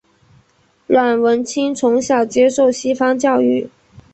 [0.87, 3.69] 阮文清从小接受西方教育。